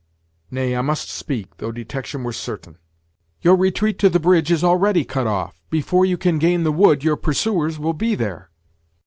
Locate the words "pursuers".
7.15-7.77